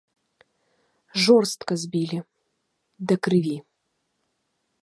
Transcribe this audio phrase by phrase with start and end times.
[1.25, 2.19] Жорстка збілі,
[3.11, 3.57] да крыві.